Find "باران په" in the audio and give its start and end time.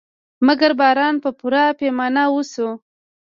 0.79-1.29